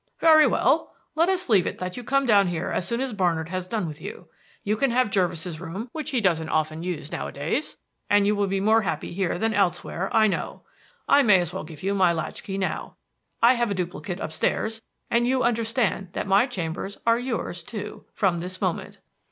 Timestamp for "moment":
18.59-18.97